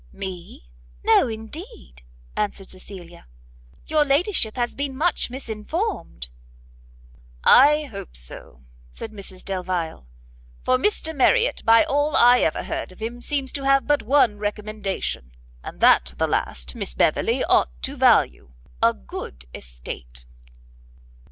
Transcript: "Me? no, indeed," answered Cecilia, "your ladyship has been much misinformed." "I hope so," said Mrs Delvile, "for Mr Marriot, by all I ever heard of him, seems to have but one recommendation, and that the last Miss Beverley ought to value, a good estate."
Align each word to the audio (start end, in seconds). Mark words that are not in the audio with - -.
"Me? 0.11 0.67
no, 1.03 1.27
indeed," 1.27 2.01
answered 2.35 2.71
Cecilia, 2.71 3.27
"your 3.85 4.03
ladyship 4.03 4.55
has 4.55 4.73
been 4.73 4.97
much 4.97 5.29
misinformed." 5.29 6.27
"I 7.43 7.83
hope 7.83 8.17
so," 8.17 8.63
said 8.91 9.11
Mrs 9.11 9.45
Delvile, 9.45 10.07
"for 10.65 10.79
Mr 10.79 11.15
Marriot, 11.15 11.61
by 11.65 11.83
all 11.83 12.15
I 12.15 12.39
ever 12.39 12.63
heard 12.63 12.91
of 12.91 12.99
him, 12.99 13.21
seems 13.21 13.51
to 13.51 13.63
have 13.63 13.85
but 13.85 14.01
one 14.01 14.39
recommendation, 14.39 15.33
and 15.63 15.81
that 15.81 16.15
the 16.17 16.25
last 16.25 16.73
Miss 16.73 16.95
Beverley 16.95 17.43
ought 17.43 17.69
to 17.83 17.95
value, 17.95 18.53
a 18.81 18.95
good 18.95 19.45
estate." 19.53 20.25